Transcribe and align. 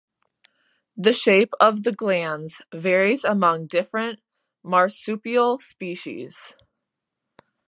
The 0.97 1.13
shape 1.13 1.53
of 1.59 1.83
the 1.83 1.91
glans 1.91 2.59
varies 2.73 3.23
among 3.23 3.67
different 3.67 4.19
marsupial 4.63 5.59
species. 5.59 6.55